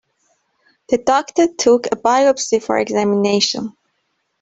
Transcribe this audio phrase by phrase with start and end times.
[0.89, 3.77] The doctor took a biopsy for examination.